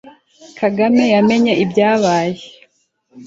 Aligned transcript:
Kagame 0.59 1.03
yamenye 1.13 1.53
ibyabaye. 1.63 2.35